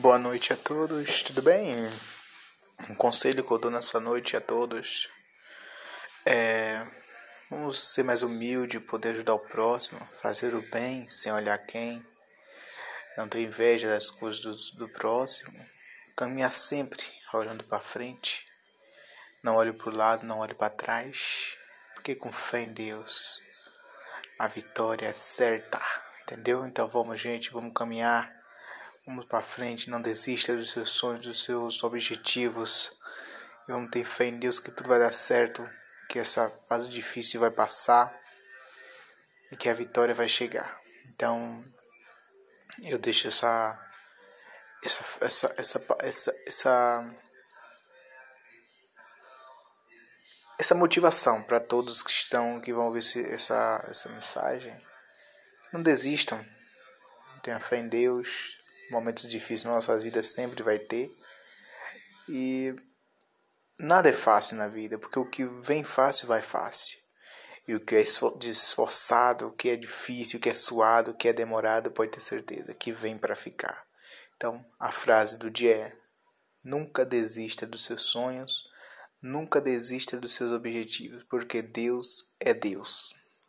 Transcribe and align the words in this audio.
Boa 0.00 0.18
noite 0.18 0.52
a 0.52 0.56
todos, 0.56 1.22
tudo 1.22 1.40
bem? 1.40 1.76
Um 2.90 2.96
conselho 2.96 3.44
que 3.44 3.50
eu 3.50 3.58
dou 3.58 3.70
nessa 3.70 4.00
noite 4.00 4.36
a 4.36 4.40
todos 4.40 5.08
é 6.26 6.84
vamos 7.48 7.92
ser 7.92 8.02
mais 8.02 8.20
humilde, 8.20 8.80
poder 8.80 9.10
ajudar 9.10 9.34
o 9.34 9.38
próximo, 9.38 10.00
fazer 10.20 10.52
o 10.52 10.62
bem 10.62 11.08
sem 11.08 11.32
olhar 11.32 11.56
quem, 11.58 12.04
não 13.16 13.28
ter 13.28 13.42
inveja 13.42 13.86
das 13.86 14.10
coisas 14.10 14.72
do, 14.72 14.78
do 14.78 14.88
próximo, 14.88 15.56
caminhar 16.16 16.52
sempre 16.52 17.04
olhando 17.32 17.62
para 17.62 17.78
frente, 17.78 18.44
não 19.44 19.54
olhe 19.54 19.72
para 19.72 19.90
o 19.90 19.96
lado, 19.96 20.26
não 20.26 20.40
olhe 20.40 20.54
para 20.54 20.70
trás, 20.70 21.56
porque 21.94 22.16
com 22.16 22.32
fé 22.32 22.62
em 22.62 22.74
Deus 22.74 23.40
a 24.40 24.48
vitória 24.48 25.06
é 25.06 25.12
certa, 25.12 25.80
entendeu? 26.24 26.66
Então 26.66 26.88
vamos, 26.88 27.20
gente, 27.20 27.52
vamos 27.52 27.72
caminhar 27.72 28.43
Vamos 29.06 29.26
para 29.26 29.42
frente, 29.42 29.90
não 29.90 30.00
desista 30.00 30.56
dos 30.56 30.70
seus 30.70 30.90
sonhos, 30.90 31.26
dos 31.26 31.44
seus 31.44 31.84
objetivos. 31.84 32.96
E 33.68 33.72
vamos 33.72 33.90
ter 33.90 34.04
fé 34.04 34.26
em 34.26 34.38
Deus 34.38 34.58
que 34.58 34.70
tudo 34.70 34.88
vai 34.88 34.98
dar 34.98 35.12
certo, 35.12 35.62
que 36.08 36.18
essa 36.18 36.48
fase 36.68 36.88
difícil 36.88 37.40
vai 37.40 37.50
passar 37.50 38.18
e 39.52 39.56
que 39.56 39.68
a 39.68 39.74
vitória 39.74 40.14
vai 40.14 40.26
chegar. 40.26 40.80
Então, 41.08 41.62
eu 42.82 42.98
deixo 42.98 43.28
essa 43.28 43.78
essa 44.82 45.04
essa 45.20 45.54
essa 45.58 45.96
essa, 46.00 46.34
essa, 46.46 47.14
essa 50.58 50.74
motivação 50.74 51.42
para 51.42 51.60
todos 51.60 52.02
que 52.02 52.10
estão 52.10 52.58
que 52.58 52.72
vão 52.72 52.86
ouvir 52.86 53.04
essa 53.30 53.84
essa 53.86 54.08
mensagem. 54.08 54.74
Não 55.72 55.82
desistam. 55.82 56.42
Tenha 57.42 57.60
fé 57.60 57.76
em 57.76 57.88
Deus, 57.88 58.53
momentos 58.90 59.28
difíceis 59.28 59.64
nas 59.64 59.74
nossas 59.74 60.02
vidas 60.02 60.28
sempre 60.28 60.62
vai 60.62 60.78
ter. 60.78 61.10
E 62.28 62.74
nada 63.78 64.08
é 64.08 64.12
fácil 64.12 64.56
na 64.56 64.68
vida, 64.68 64.98
porque 64.98 65.18
o 65.18 65.28
que 65.28 65.44
vem 65.44 65.84
fácil 65.84 66.26
vai 66.26 66.42
fácil. 66.42 66.98
E 67.66 67.74
o 67.74 67.80
que 67.80 67.94
é 67.94 68.02
esforçado, 68.02 69.48
o 69.48 69.52
que 69.52 69.70
é 69.70 69.76
difícil, 69.76 70.38
o 70.38 70.42
que 70.42 70.50
é 70.50 70.54
suado, 70.54 71.12
o 71.12 71.14
que 71.14 71.28
é 71.28 71.32
demorado, 71.32 71.90
pode 71.90 72.10
ter 72.10 72.20
certeza 72.20 72.74
que 72.74 72.92
vem 72.92 73.16
para 73.16 73.34
ficar. 73.34 73.86
Então, 74.36 74.64
a 74.78 74.92
frase 74.92 75.38
do 75.38 75.50
dia 75.50 75.74
é: 75.74 75.96
nunca 76.62 77.06
desista 77.06 77.66
dos 77.66 77.84
seus 77.84 78.04
sonhos, 78.04 78.68
nunca 79.22 79.60
desista 79.60 80.18
dos 80.18 80.34
seus 80.34 80.52
objetivos, 80.52 81.24
porque 81.24 81.62
Deus 81.62 82.34
é 82.38 82.52
Deus. 82.52 83.14